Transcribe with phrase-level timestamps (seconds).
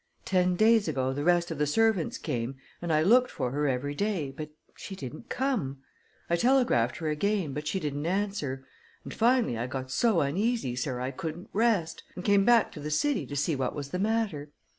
[0.25, 3.93] Ten days ago the rest of the servants came, and I looked for her every
[3.93, 5.83] day, but she didn't come.
[6.27, 8.65] I telegraphed her again, but she didn't answer,
[9.03, 12.89] and, finally, I got so uneasy, sir, I couldn't rest, and came back to the
[12.89, 14.49] city to see what was the matter.